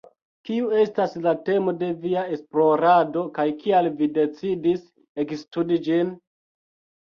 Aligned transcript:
Kiu 0.47 0.69
estas 0.83 1.11
la 1.25 1.33
temo 1.49 1.73
de 1.83 1.89
via 2.07 2.23
esplorado 2.39 3.27
kaj 3.37 3.47
kial 3.61 3.93
vi 4.03 4.11
decidis 4.19 4.85
ekstudi 5.29 5.83
ĝin? 5.93 6.15